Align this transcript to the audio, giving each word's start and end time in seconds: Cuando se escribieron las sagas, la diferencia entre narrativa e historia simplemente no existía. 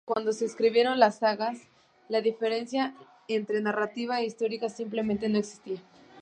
Cuando 0.03 0.33
se 0.33 0.45
escribieron 0.45 0.97
las 0.99 1.19
sagas, 1.19 1.59
la 2.09 2.21
diferencia 2.21 2.95
entre 3.27 3.61
narrativa 3.61 4.19
e 4.19 4.25
historia 4.25 4.67
simplemente 4.67 5.29
no 5.29 5.37
existía. 5.37 5.77